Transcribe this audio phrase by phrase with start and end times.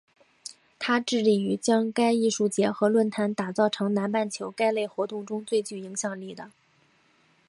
[0.79, 6.49] 它致力于将该艺术节和论坛打造成南半球该类活动中最具影响力的。